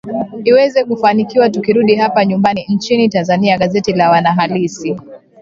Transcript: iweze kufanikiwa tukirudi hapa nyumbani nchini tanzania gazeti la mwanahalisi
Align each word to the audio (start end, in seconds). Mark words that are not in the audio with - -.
iweze 0.43 0.83
kufanikiwa 0.85 1.49
tukirudi 1.49 1.95
hapa 1.95 2.25
nyumbani 2.25 2.65
nchini 2.69 3.09
tanzania 3.09 3.57
gazeti 3.57 3.93
la 3.93 4.07
mwanahalisi 4.09 4.95